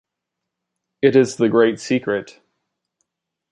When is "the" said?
1.35-1.47